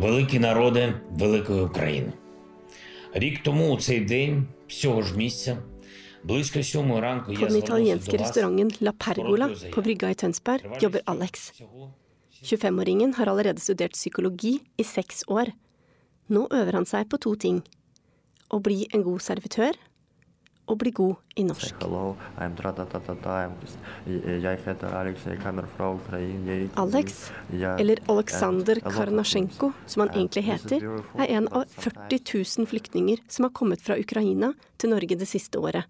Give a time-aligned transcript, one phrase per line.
[0.00, 2.12] Великі народи великої України.
[3.12, 5.58] Рік тому у цей день, цього ж місця,
[6.24, 8.36] близько сьомої ранку På я den звернувся italienske до вас.
[8.36, 11.52] restauranten La Pergola på brygga i Tønsberg jobber Alex.
[12.42, 15.46] 25-åringen har allerede studert psykologi i seks år.
[16.28, 17.62] Nå øver han seg på to ting.
[18.50, 19.72] Å bli en god servitør
[20.65, 21.75] og bli god i norsk.
[24.05, 24.95] Jeg heter
[26.81, 27.17] Alex,
[27.53, 30.87] eller Aleksandr Karnasjenko, som han egentlig heter,
[31.19, 35.61] er en av 40 000 flyktninger som har kommet fra Ukraina til Norge det siste
[35.61, 35.85] året.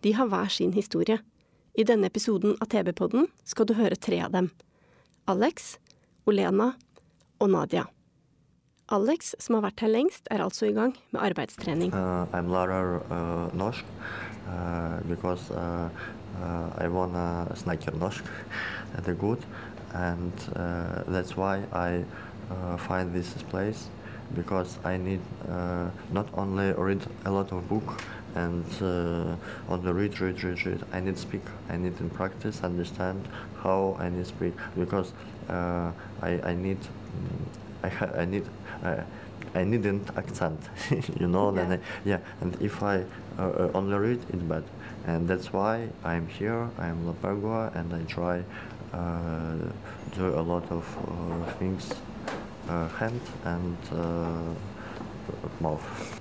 [0.00, 1.18] De har hver sin historie.
[1.78, 4.50] I denne episoden av TV-podden skal du høre tre av dem.
[5.30, 5.76] Alex,
[6.26, 6.72] Olena
[7.40, 7.86] og Nadia.
[8.90, 11.92] Alex, som har vært her lengst, er altså i gang med arbeidstrening.
[11.94, 13.84] Uh, I'm lærer uh, norsk
[14.50, 15.86] uh, because uh,
[16.42, 16.88] uh, I
[17.54, 18.24] snakke norsk.
[18.98, 19.46] Er godt.
[19.94, 22.04] And uh, that's why I
[22.50, 23.90] uh, find this place
[24.34, 28.02] because I need uh, not only read a lot of book
[28.34, 29.36] and uh,
[29.68, 30.84] only read, read, read, read.
[30.92, 31.42] I need speak.
[31.68, 33.28] I need in practice understand
[33.62, 35.12] how I need speak because
[35.48, 36.78] uh, I, I need
[37.82, 38.44] I, ha- I need
[38.82, 39.02] uh,
[39.54, 40.60] I need an accent,
[41.20, 41.50] you know.
[41.50, 43.04] Then I, yeah, and if I
[43.38, 44.62] uh, uh, only read, it's bad,
[45.06, 46.68] and that's why I'm here.
[46.78, 48.44] I'm La Pergola, and I try
[48.92, 49.54] uh,
[50.16, 51.92] do a lot of uh, things,
[52.68, 54.54] uh, hand and uh,
[55.60, 56.20] mouth.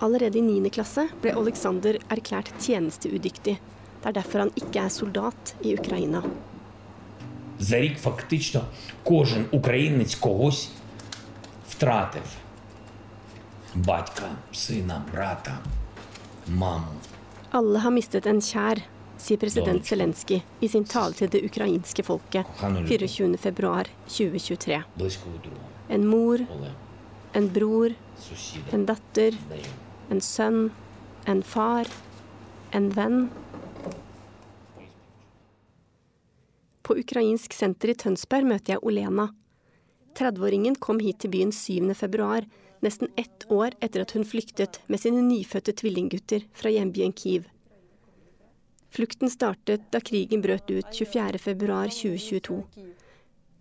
[0.00, 0.70] Allerede i 9.
[0.70, 3.54] klasse ble Alexander erklært tjenesteudyktig.
[4.02, 6.20] Det er derfor han ikke er soldat i Ukraina.
[7.63, 8.61] За рік фактично
[9.03, 10.69] кожен українець когось
[11.69, 12.21] втратив.
[13.75, 15.57] Батька, сина, брата,
[16.47, 16.85] маму.
[17.51, 18.77] Alle har mistet en kjær,
[19.17, 24.81] sier president Zelenskyj i sin tale til det ukrainske folket 24.2.2023.
[24.97, 26.71] Близького друга, En mor, Олег,
[27.33, 27.89] en bror,
[28.29, 29.69] сусіда, en datter, знайомий.
[30.11, 30.71] en sønn,
[31.27, 31.85] en far,
[32.71, 33.29] en venn.
[36.84, 39.30] På ukrainsk senter i Tønsberg møter jeg Olena.
[40.18, 41.94] 30-åringen kom hit til byen 7.
[41.96, 42.44] februar,
[42.84, 47.48] nesten ett år etter at hun flyktet med sine nyfødte tvillinggutter fra hjembyen Kiev.
[48.94, 51.40] Flukten startet da krigen brøt ut 24.
[51.40, 52.60] februar 2022.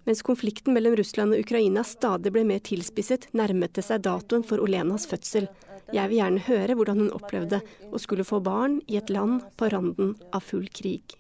[0.04, 4.60] Mens konflikten mellom Russland og Ukraina stadig ble mer tilspisset, nærmet det seg datoen for
[4.60, 5.48] Olenas fødsel.
[5.96, 9.72] Jeg vil gjerne høre hvordan hun opplevde å skulle få barn i et land på
[9.72, 11.16] randen av full krig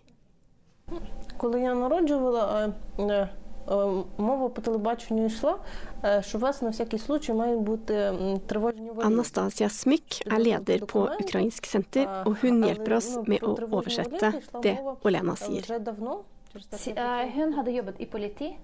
[1.37, 3.29] Коли я народжувала, е, е, е,
[4.19, 5.59] мова по телебаченню йшла,
[6.05, 9.17] е, що у вас на всякий случай мають бути м, тривожні варіанти.
[9.21, 14.79] Anastasia Smyk er leder på ukrainsk senter, og hun hjelper oss med å oversette det
[15.05, 15.62] Olena sier.
[15.62, 16.21] Вже давно.
[16.53, 18.56] через те, Si- що eh, Hun hadde jobbet i politi,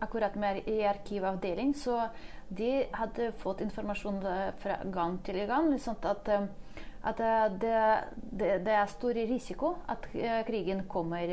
[0.00, 2.02] akkurat med i arkivavdeling, så
[2.51, 5.69] de hadde fått informasjon eh, fra gang til gang.
[5.71, 6.49] Liksom at eh,
[7.01, 7.77] at eh, det,
[8.15, 10.03] det, det er stor risiko at
[10.45, 11.31] krigen kommer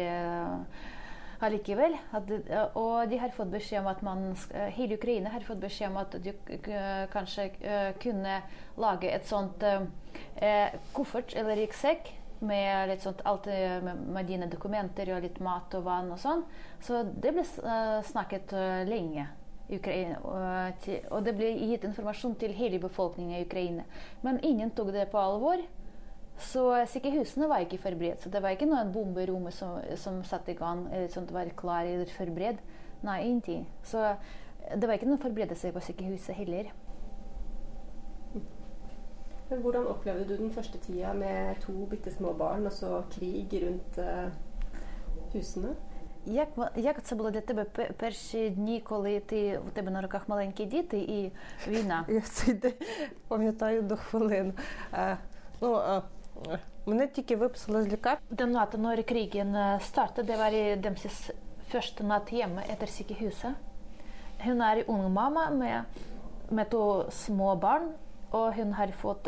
[1.45, 1.97] allikevel.
[2.75, 4.23] Og de har fått beskjed om at man,
[4.75, 6.33] hele Ukraina har fått beskjed om at de
[7.13, 7.51] kanskje
[8.01, 8.39] kunne
[8.81, 12.15] lage et sånt eh, koffert eller ryggsekk
[12.49, 16.47] med litt sånt alt med, med dine dokumenter og litt mat og vann og sånn.
[16.81, 17.45] Så det ble
[18.09, 18.57] snakket
[18.89, 19.29] lenge.
[19.69, 23.85] Ukraina, og, det ble gitt informasjon til hele befolkningen i Ukraina.
[24.23, 25.61] Men ingen tok det på alvor.
[26.39, 28.23] Så sykehusene var ikke forberedt.
[28.23, 31.85] Så det var ikke noen bombe som, som satte i gang, eller som var klar
[31.85, 32.63] eller forberedt.
[33.03, 33.67] Nei, ingenting.
[33.83, 34.15] Så
[34.75, 36.71] det var ikke noen forberedelse på sykehuset heller.
[39.49, 43.55] Men hvordan opplevde du den første tida med to bitte små barn og så krig
[43.63, 44.29] rundt eh,
[45.33, 45.73] husene?
[46.27, 50.29] Як, як це було для тебе пе- перші дні, коли ти у тебе на руках
[50.29, 51.33] маленькі діти і
[51.71, 52.05] війна?
[52.09, 52.75] Я цей день
[53.29, 54.53] пам'ятаю до хвилин.
[54.93, 55.17] Е,
[55.61, 56.03] ну, е,
[56.53, 58.21] е, мене тільки виписали з лікарні.
[58.31, 61.31] Den natten når krigen eh, startet, det var i deres
[61.73, 63.55] første natt hjemme etter sykehuset.
[64.45, 65.85] Hun er ung mamma med,
[66.51, 67.93] med to små barn,
[68.33, 69.25] har fått.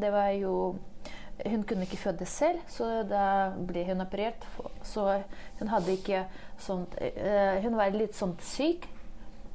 [0.00, 0.76] Det var jo
[1.46, 4.46] hun kunne ikke føde selv, så da ble hun operert.
[4.82, 5.04] Så
[5.58, 6.24] hun hadde ikke
[6.58, 6.96] sånt
[7.62, 8.88] Hun var litt sånn syk.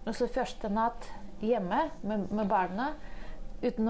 [0.06, 1.10] Og så første natt
[1.44, 2.94] hjemme med, med barna
[3.64, 3.88] uten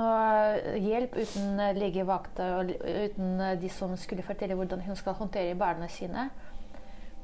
[0.78, 6.28] hjelp, uten legevakt og uten de som skulle fortelle hvordan hun skal håndtere barna sine.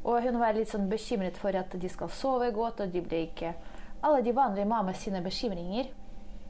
[0.03, 3.25] Og hun var litt sånn bekymret for at de skal sove godt, og de ble
[3.29, 3.53] ikke
[3.99, 5.89] Alle de vanlige mamma sine bekymringer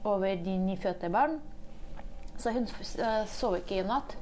[0.05, 1.39] over de nyfødte barn.
[2.39, 4.15] Så hun uh, sov ikke i natt.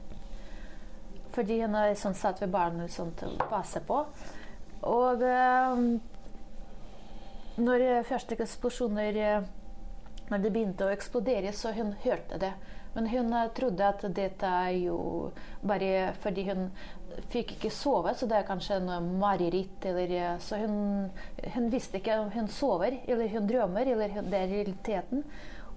[1.36, 4.00] Fordi hun sånn satt ved barnet sånn, til å passe på.
[4.88, 5.82] Og eh,
[7.62, 9.46] når første eksplosjoner uh,
[10.32, 12.52] når det begynte å eksplodere, så hun hørte det.
[12.96, 14.98] Men hun trodde at dette er jo
[15.62, 16.66] bare fordi hun
[17.32, 19.86] fikk ikke sove, så det er kanskje noe mareritt.
[19.88, 21.08] Eller, så hun,
[21.54, 25.24] hun, visste ikke om hun sover, eller hun drømmer, eller det er realiteten.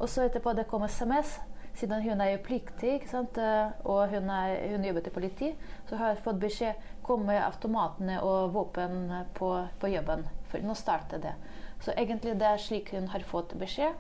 [0.01, 1.37] Og så etterpå det kom SMS.
[1.79, 5.51] Siden hun er jo pliktig og hun, er, hun jobbet i politi,
[5.89, 9.51] så har jeg fått beskjed kom med automatene og våpen på,
[9.81, 10.27] på jobben.
[10.51, 11.35] For nå starter det.
[11.83, 13.97] Så egentlig det er slik hun har fått beskjed.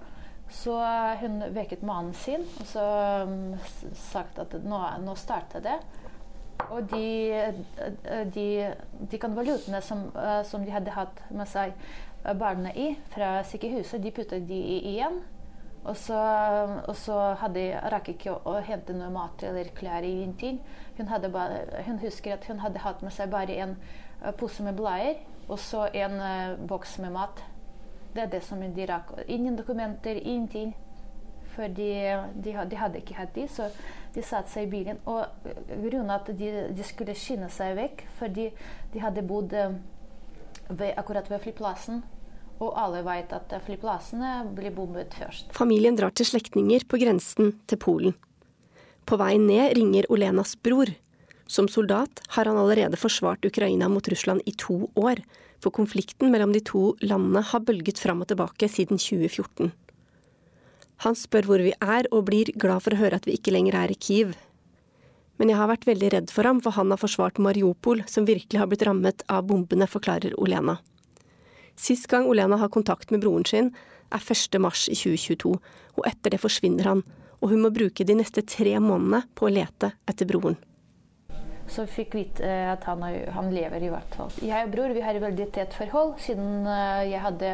[0.50, 0.74] Så
[1.20, 2.84] hun vekket mannen sin og så
[3.26, 3.54] um,
[3.94, 5.78] sagt at nå, nå starter det.
[6.68, 7.52] Og de,
[8.34, 8.46] de,
[9.10, 11.74] de konvoluttene som, uh, som, de hadde hatt med seg
[12.36, 15.22] barna i fra sykehuset, de puttet de i igjen.
[15.84, 16.18] Og så,
[16.84, 20.04] og så hadde, rakk ikke å, å, hente noe mat eller klær.
[20.04, 20.60] ingenting.
[20.98, 23.76] Hun, bare, hun, husker at hun hadde hatt med seg bare en
[24.20, 26.20] uh, pose med bleier og så en
[26.68, 27.42] boks med mat.
[28.14, 29.12] Det er det som de rakk.
[29.26, 30.76] Ingen dokumenter, ingenting.
[31.50, 31.90] For de,
[32.34, 33.66] de, de, hadde ikke hatt de, så
[34.14, 35.00] de satte seg i bilen.
[35.10, 35.26] Og
[35.68, 38.46] grunnen at de, de skulle skynde seg vekk, fordi
[38.92, 39.74] de hadde bodd eh,
[40.68, 42.04] ved, akkurat ved flyplassen.
[42.60, 45.54] Og alle vet at flyplassene blir bombet først.
[45.56, 48.16] Familien drar til slektninger på grensen til Polen.
[49.08, 50.92] På vei ned ringer Olenas bror.
[51.50, 55.24] Som soldat har han allerede forsvart Ukraina mot Russland i to år,
[55.60, 59.72] for konflikten mellom de to landene har bølget fram og tilbake siden 2014.
[61.04, 63.78] Han spør hvor vi er, og blir glad for å høre at vi ikke lenger
[63.80, 64.36] er i Kiev.
[65.40, 68.60] Men jeg har vært veldig redd for ham, for han har forsvart Mariupol, som virkelig
[68.60, 70.76] har blitt rammet av bombene, forklarer Olena.
[71.80, 73.70] Sist gang Olena har kontakt med broren sin,
[74.12, 74.58] er 1.
[74.60, 75.54] mars i 2022,
[75.96, 77.04] og etter det forsvinner han,
[77.40, 80.58] og hun må bruke de neste tre månedene på å lete etter broren
[81.70, 83.02] så fikk vite eh, at han,
[83.34, 84.32] han, lever i hvert fall.
[84.42, 87.52] Jeg og bror vi har et veldig tett forhold, siden eh, jeg, hadde,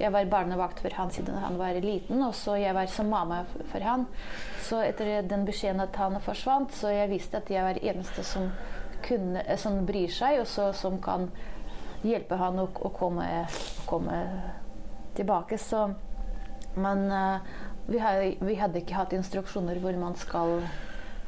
[0.00, 3.42] jeg var barnevakt for han siden han var liten, og så jeg var som mamma
[3.72, 4.06] for han.
[4.64, 8.50] Så etter den beskjeden at han forsvant, så jeg visste at jeg var eneste som,
[9.06, 11.30] kunne, eh, som bryr seg, og så, som kan
[12.04, 13.26] hjelpe han å, å komme,
[13.88, 14.20] komme,
[15.14, 15.58] tilbake.
[15.58, 15.86] Så,
[16.74, 17.38] men uh,
[17.86, 20.58] vi, hadde, vi hadde ikke hatt instruksjoner hvor man skal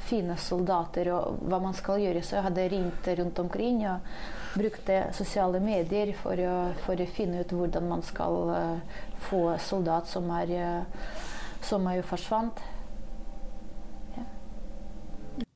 [0.06, 2.23] finne soldater og hva man skal gjøre.
[2.23, 4.06] Så jeg hadde ringt rundt omkring og
[4.56, 10.11] brukte sosiale medier for å, for å finne ut hvordan man skal uh, få soldat
[10.11, 11.20] som er, uh,
[11.64, 12.62] som er forsvant.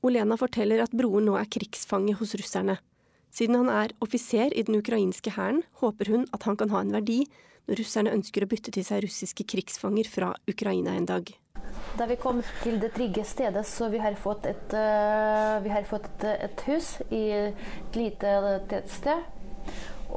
[0.05, 2.78] Olena forteller at broren nå er krigsfange hos russerne.
[3.31, 6.93] Siden han er offiser i den ukrainske hæren, håper hun at han kan ha en
[6.94, 7.23] verdi
[7.69, 11.31] når russerne ønsker å bytte til seg russiske krigsfanger fra Ukraina en dag.
[11.99, 15.87] Da vi kom til det trygge stedet, så vi har fått et, uh, vi har
[15.87, 18.35] fått et, et, hus i et lite
[18.71, 19.27] tettsted.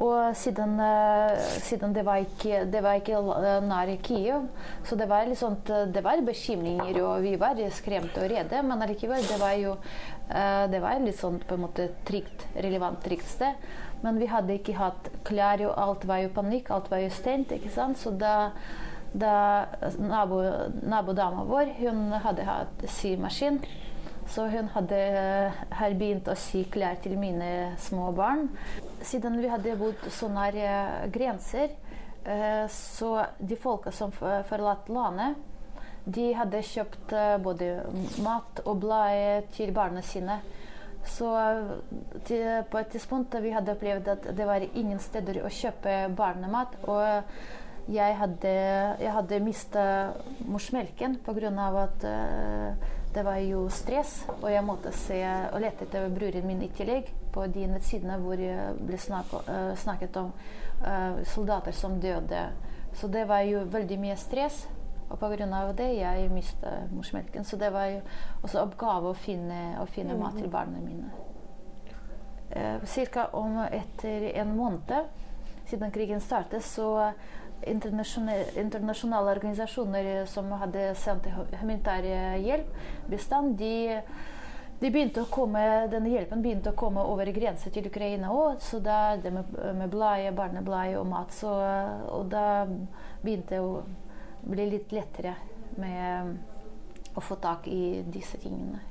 [0.02, 3.20] Og siden, uh, siden, det var ikke, det var ikke
[3.62, 4.48] nær Kiev,
[4.84, 8.62] så det var, sånt, det var bekymringer, og vi var skremt og redde.
[8.66, 13.02] Men allikevel, det var jo uh, det var litt sånn på en måte trygt, relevant
[13.04, 13.68] trygt sted.
[14.04, 17.54] Men vi hadde ikke hatt klær, og alt var jo panikk, alt var jo stengt.
[17.54, 18.00] ikke sant?
[18.00, 18.50] Så da
[19.14, 19.66] da
[19.98, 20.42] nabo,
[20.82, 23.60] nabodama vår hun hadde hatt symaskin.
[24.26, 24.98] Så hun hadde
[25.78, 28.48] her begynt å sy klær til mine små barn.
[29.04, 30.56] Siden vi hadde bodd så nær
[31.12, 31.74] grenser,
[32.24, 35.36] eh, så de folka som forlot landet,
[36.04, 37.68] de hadde kjøpt eh, både
[38.24, 40.40] mat og blader til barna sine.
[41.04, 41.28] Så
[42.24, 46.78] på et tidspunkt vi hadde opplevd at det var ingen steder å kjøpe barnemat.
[46.88, 48.52] og jeg hadde,
[48.96, 49.82] jeg hadde mista
[50.48, 51.50] morsmelken pga.
[51.82, 54.24] at uh, det var jo stress.
[54.40, 55.20] Og jeg måtte se
[55.52, 59.74] og lete etter broren min i tillegg på de nettsidene hvor det ble snakket, uh,
[59.78, 60.32] snakket om
[60.82, 62.46] uh, soldater som døde.
[62.94, 64.64] Så det var jo veldig mye stress.
[65.10, 65.72] Og pga.
[65.76, 67.44] det jeg mistet morsmelken.
[67.44, 68.00] Så det var jo
[68.42, 71.10] også oppgave å finne, å finne mat til barna mine.
[72.50, 73.28] Uh, Ca.
[73.32, 74.94] om etter en måned
[75.66, 77.12] siden krigen startet, så
[77.66, 81.28] internasjonale organisasjoner som hadde sendt
[81.60, 82.06] humanitær
[82.42, 82.70] hjelp,
[83.10, 84.00] bistand, de,
[84.80, 88.62] de begynte komme, denne hjelpen begynte å komme over grensen til Ukraina òg.
[88.64, 91.52] Så da det med, med bleie, barnebleie og mat, så,
[92.12, 92.64] og da
[93.22, 93.84] begynte det å
[94.44, 95.36] bli litt lettere
[95.80, 96.36] med
[97.14, 98.82] å få tak i disse tingene.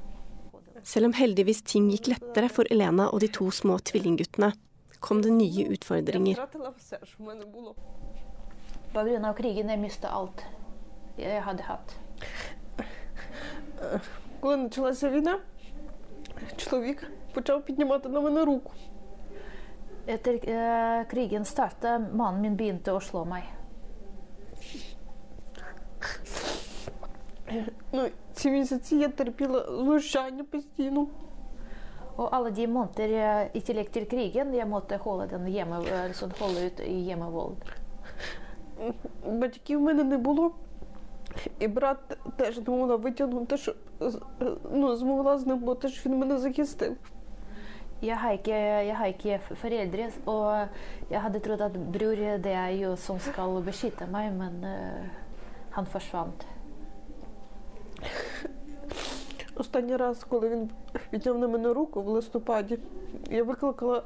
[0.83, 4.51] Selv om heldigvis ting gikk lettere for Elena og de to små tvillingguttene,
[5.03, 6.39] kom det nye utfordringer.
[8.92, 9.32] Pga.
[9.32, 10.46] krigen jeg mistet alt
[11.18, 11.96] jeg hadde hatt.
[14.40, 15.38] Коли почалася війна,
[16.56, 18.72] чоловік почав піднімати на мене руку.
[20.08, 23.44] Etter eh, krigen startet, mannen min begynte å slå meg.
[27.92, 31.06] Ну, ці місяці я терпіла знущання постійно.
[32.16, 36.26] Og alle de måneder eh, i tillegg til krigen, jeg måtte holde, den hjemme, altså
[36.40, 37.60] holde ut i hjemmevold.
[39.25, 40.51] Батьків в мене не було.
[41.59, 41.97] І брат
[42.35, 43.75] теж не могла витягнути, щоб
[44.71, 46.97] ну, змогла з ним бути, що він мене захистив.
[48.03, 48.55] Jeg har, ikke,
[48.87, 50.67] jeg har ikke foreldre, og
[51.09, 55.05] jeg hadde trodd at bror det er jo som skal beskytte meg, men uh,
[55.71, 56.45] han forsvant.
[59.55, 60.69] Останній раз, коли він
[61.09, 62.79] підняв на мене руку в листопаді,
[63.29, 64.03] я викликала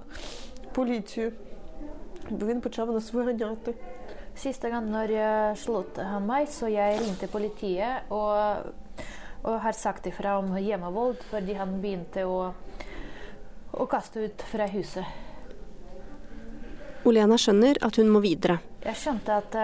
[0.74, 1.32] поліцію,
[2.30, 3.74] бо він почав нас виганяти.
[4.38, 8.68] Siste gang når jeg slått han meg, så jeg ringte politiet og,
[9.42, 12.52] og har sagt ifra om hjemmevold fordi han begynte å,
[13.74, 15.26] å kaste ut fra huset.
[17.08, 18.60] Olena skjønner at hun må videre.
[18.84, 19.58] Jeg skjønte at,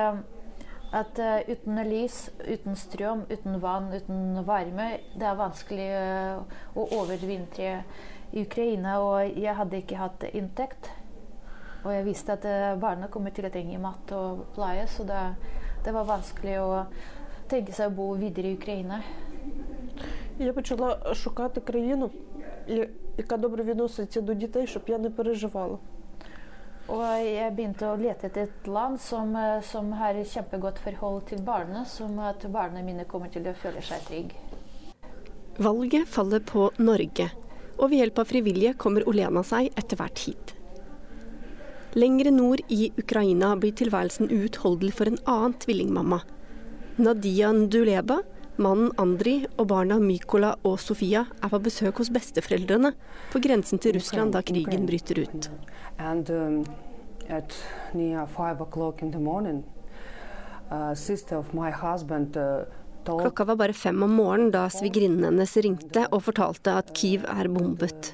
[0.95, 5.89] at uten lys, uten strøm, uten vann, uten varme, det er vanskelig
[6.73, 7.75] å overvintre
[8.31, 8.97] i Ukraina.
[9.03, 10.89] Og jeg hadde ikke hatt inntekt.
[11.84, 12.44] Og jeg visste at
[12.80, 15.22] barna kommer til å trenge mat og pleie, så det,
[15.86, 16.70] det var vanskelig å
[17.48, 19.02] tenke seg å bo videre i Ukraina.
[20.38, 22.10] Я почала шукати країну,
[23.16, 25.78] яка добре відноситься до дітей, щоб я не переживала.
[26.88, 31.82] Og jeg begynte å lete etter et land som, som har kjempegodt forhold til barna,
[31.84, 34.38] som at barna mine kommer til å føle seg trygge.
[35.58, 37.28] Valget faller på Norge,
[37.76, 40.54] og ved hjelp av frivillige kommer Olena seg etter hvert hit.
[41.93, 46.23] Lengre nord i Ukraina blir tilværelsen uutholdelig for en annen tvillingmamma.
[46.97, 48.19] Nadia Nduleba,
[48.57, 52.95] mannen Andri og barna Mykola og Sofia er på besøk hos besteforeldrene
[53.33, 55.49] på grensen til Russland da krigen bryter ut.
[55.99, 56.65] And, um,
[57.29, 57.53] at
[57.93, 59.63] near five o'clock in the morning,
[60.71, 62.65] uh, sister of my husband uh,
[63.05, 67.51] Klokka var bare fem om morgenen da svigerinnen hennes ringte og fortalte at Kyiv er
[67.51, 68.13] bombet.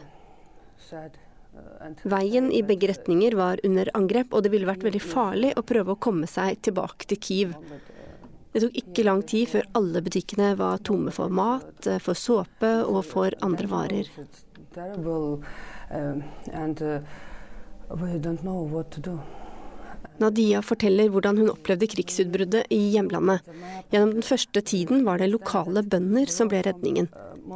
[2.10, 5.96] Veien i begge retninger var under angrep, og det ville vært veldig farlig å prøve
[5.96, 7.56] å komme seg tilbake til Kiev.
[8.52, 13.04] Det tok ikke lang tid før alle butikkene var tomme for mat, for såpe og
[13.06, 14.10] for andre varer.
[20.20, 23.46] Nadia forteller hvordan hun opplevde krigsutbruddet i hjemlandet.
[23.94, 27.08] Gjennom den første tiden var det lokale bønder som ble redningen.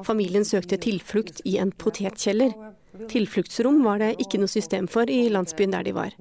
[0.08, 2.56] Familien søkte tilflukt i en potetkjeller.
[3.10, 6.16] Tilfluktsrom var det ikke noe system for i landsbyen der de var.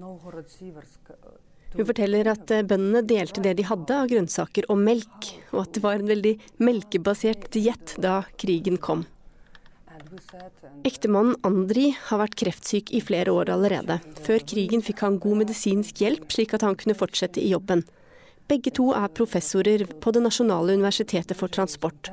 [1.73, 5.83] Hun forteller at bøndene delte det de hadde av grønnsaker og melk, og at det
[5.85, 9.07] var en veldig melkebasert diett da krigen kom.
[10.85, 13.99] Ektemannen Andri har vært kreftsyk i flere år allerede.
[14.27, 17.85] Før krigen fikk han god medisinsk hjelp, slik at han kunne fortsette i jobben.
[18.53, 22.11] Begge to er professorer på Det nasjonale universitetet for transport.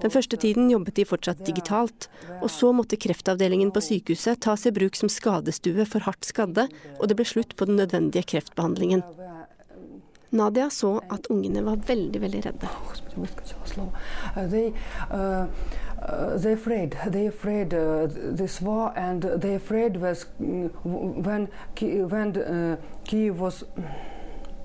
[0.00, 2.06] Den første tiden jobbet de fortsatt digitalt,
[2.40, 6.64] og så måtte kreftavdelingen på sykehuset tas i bruk som skadestue for hardt skadde,
[6.96, 9.04] og det ble slutt på den nødvendige kreftbehandlingen.
[10.32, 12.68] Nadia så at ungene var veldig, veldig redde.
[14.34, 14.72] They,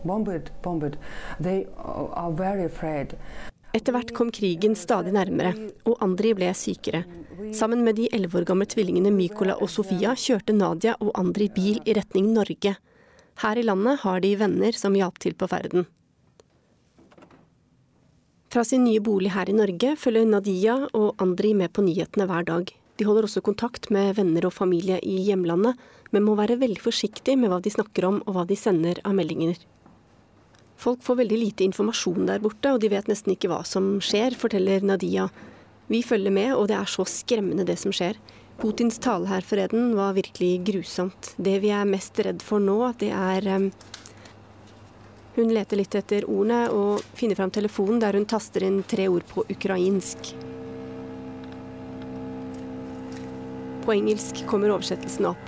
[0.03, 0.97] bombed, bombed.
[1.39, 3.15] They are very afraid.
[3.73, 5.53] Etter hvert kom krigen stadig nærmere,
[5.85, 7.03] og Andri ble sykere.
[7.53, 11.77] Sammen med de elleve år gamle tvillingene Mykola og Sofia kjørte Nadia og Andri bil
[11.85, 12.75] i retning Norge.
[13.39, 15.85] Her i landet har de venner som hjalp til på ferden.
[18.49, 22.47] Fra sin nye bolig her i Norge følger Nadia og Andri med på nyhetene hver
[22.49, 22.71] dag.
[22.97, 25.77] De holder også kontakt med venner og familie i hjemlandet,
[26.09, 29.13] men må være veldig forsiktige med hva de snakker om og hva de sender av
[29.15, 29.61] meldinger.
[30.79, 34.37] Folk får veldig lite informasjon der borte, og de vet nesten ikke hva som skjer,
[34.39, 35.27] forteller Nadia.
[35.91, 38.15] Vi følger med, og det er så skremmende det som skjer.
[38.61, 41.33] Putins tale her forleden var virkelig grusomt.
[41.35, 43.71] Det vi er mest redd for nå, det er um...
[45.35, 49.27] Hun leter litt etter ordene og finner fram telefonen der hun taster inn tre ord
[49.29, 50.33] på ukrainsk.
[53.83, 55.45] På engelsk kommer oversettelsen opp.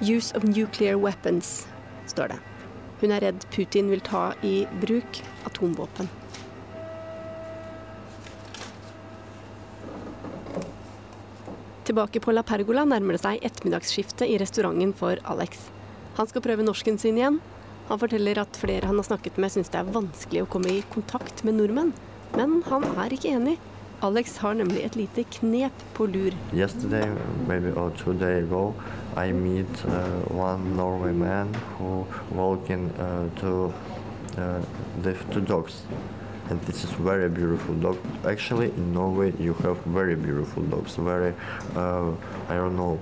[0.00, 1.66] 'Use of nuclear weapons',
[2.06, 2.47] står det.
[2.98, 6.08] Hun er redd Putin vil ta i bruk atomvåpen.
[11.88, 15.70] Tilbake på La Pergola nærmer det seg ettermiddagsskiftet i restauranten for Alex.
[16.18, 17.38] Han skal prøve norsken sin igjen.
[17.88, 20.82] Han forteller at flere han har snakket med syns det er vanskelig å komme i
[20.92, 21.94] kontakt med nordmenn.
[22.34, 23.56] Men han er ikke enig.
[24.04, 26.36] Alex har nemlig et lite knep på lur.
[26.52, 27.08] Yesterday,
[27.48, 28.74] maybe or two days ago,
[29.16, 33.74] I meet uh, one Norway man who walking uh, to
[34.36, 34.62] uh,
[35.02, 35.82] the two dogs.
[36.50, 37.98] And this is very beautiful dog.
[38.24, 40.94] Actually, in Norway, you have very beautiful dogs.
[40.96, 41.34] Very,
[41.76, 42.12] uh,
[42.48, 42.98] I don't know,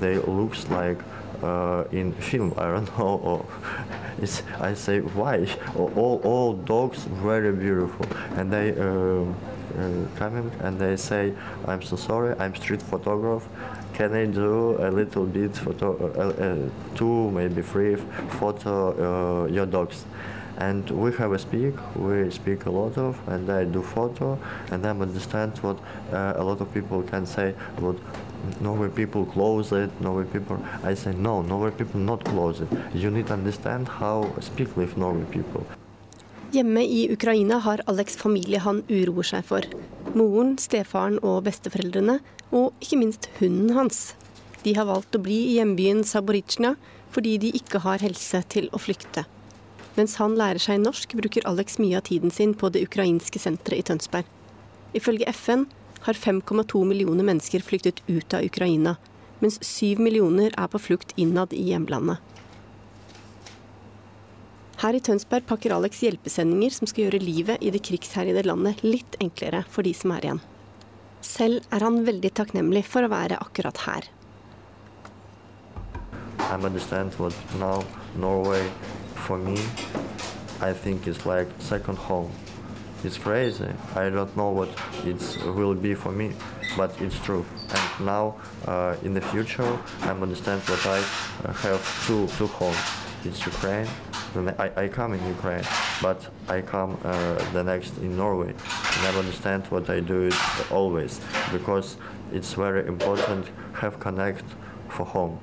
[0.00, 0.98] they looks like
[1.42, 2.54] uh, in film.
[2.56, 3.20] I don't know.
[3.22, 3.46] Or
[4.22, 5.46] it's, I say why?
[5.76, 8.76] All, all dogs very beautiful, and they.
[8.76, 9.24] Uh,
[9.74, 11.32] uh, coming and they say,
[11.66, 13.48] I'm so sorry, I'm street photographer.
[13.94, 17.96] Can I do a little bit photo, uh, uh, two, maybe three
[18.40, 20.04] photo uh, your dogs?
[20.58, 24.38] And we have a speak, we speak a lot of, and I do photo,
[24.70, 25.78] and I understand what
[26.12, 27.96] uh, a lot of people can say, what
[28.60, 30.58] Norway people close it, Norway people.
[30.82, 32.68] I say no, Norway people not close it.
[32.94, 35.64] You need to understand how speak with Norway people.
[36.52, 39.66] Hjemme i Ukraina har Alex familie han uroer seg for.
[40.14, 42.20] Moren, stefaren og besteforeldrene,
[42.54, 44.14] og ikke minst hunden hans.
[44.64, 46.76] De har valgt å bli i hjembyen Saboritsjna
[47.14, 49.26] fordi de ikke har helse til å flykte.
[49.94, 53.84] Mens han lærer seg norsk, bruker Alex mye av tiden sin på det ukrainske senteret
[53.84, 54.26] i Tønsberg.
[54.94, 55.66] Ifølge FN
[56.06, 58.96] har 5,2 millioner mennesker flyktet ut av Ukraina,
[59.42, 62.18] mens 7 millioner er på flukt innad i hjemlandet.
[64.84, 69.14] Her i Tønsberg pakker Alex hjelpesendinger som skal gjøre livet i det krigsherjede landet litt
[69.16, 70.40] enklere for de som er igjen.
[71.24, 74.10] Selv er han veldig takknemlig for å være akkurat her.
[76.36, 77.80] I understand what now
[78.20, 78.68] Norway
[79.24, 79.56] for me
[80.60, 82.30] I think it's like second home.
[83.04, 83.72] It's crazy.
[83.96, 84.68] I don't know what
[85.06, 85.24] it
[85.56, 86.32] will be for me,
[86.76, 87.46] but it's true.
[87.70, 88.34] And now
[88.68, 91.00] uh, in the future I understand that I
[91.64, 92.84] have two two homes.
[93.24, 93.88] It's Ukraine
[94.36, 95.64] I, I come in Ukraine,
[96.02, 98.50] but I come uh, the next in Norway.
[98.50, 100.34] And I understand what I do it
[100.72, 101.20] always
[101.52, 101.96] because
[102.32, 104.44] it's very important have connect
[104.88, 105.38] for home.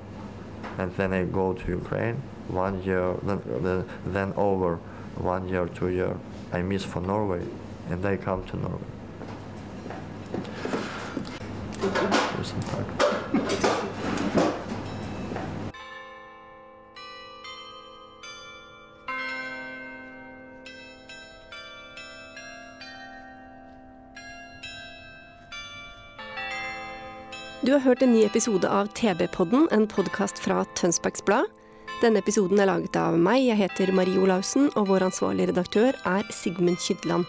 [0.78, 4.76] And then I go to Ukraine one year, then, then over
[5.16, 6.16] one year, two year.
[6.52, 7.44] I miss for Norway,
[7.88, 8.92] and I come to Norway.
[27.64, 31.46] Du har hørt en ny episode av TB-podden, en podkast fra Tønsbergs Blad.
[32.00, 36.26] Denne episoden er laget av meg, jeg heter Marie Olaussen, og vår ansvarlige redaktør er
[36.34, 37.22] Sigmund Kydland.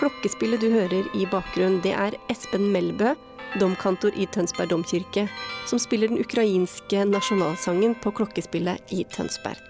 [0.00, 3.12] Klokkespillet du hører i bakgrunnen, det er Espen Melbø,
[3.60, 5.28] domkantor i Tønsberg domkirke,
[5.68, 9.69] som spiller den ukrainske nasjonalsangen på klokkespillet i Tønsberg.